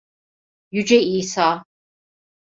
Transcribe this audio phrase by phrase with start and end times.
[0.71, 1.63] Yüce İsa.